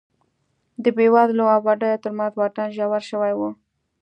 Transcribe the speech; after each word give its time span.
د 0.83 0.85
بېوزلو 0.97 1.45
او 1.53 1.59
بډایو 1.65 2.01
ترمنځ 2.03 2.31
واټن 2.35 2.67
ژور 2.77 3.01
شوی 3.09 3.33
و 3.35 3.41